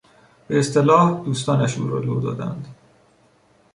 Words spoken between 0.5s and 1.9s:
اصطلاح دوستانش او